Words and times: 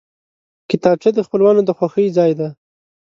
کتابچه 0.69 1.09
د 1.13 1.19
خپلوانو 1.27 1.61
د 1.65 1.69
خوښۍ 1.77 2.07
ځای 2.17 2.31
دی 2.39 2.49